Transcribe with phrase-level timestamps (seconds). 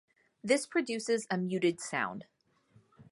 [0.43, 2.25] This produces a muted sound.